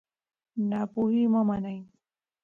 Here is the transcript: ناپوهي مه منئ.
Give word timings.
ناپوهي 0.69 1.25
مه 1.33 1.41
منئ. 1.47 1.79